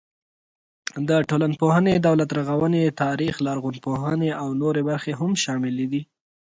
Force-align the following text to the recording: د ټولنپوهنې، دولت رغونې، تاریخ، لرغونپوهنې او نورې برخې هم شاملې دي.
د 1.07 1.11
ټولنپوهنې، 1.29 1.93
دولت 2.07 2.29
رغونې، 2.39 2.83
تاریخ، 3.03 3.33
لرغونپوهنې 3.47 4.31
او 4.41 4.47
نورې 4.61 4.81
برخې 4.89 5.11
هم 5.19 5.31
شاملې 5.43 5.85
دي. 5.91 6.01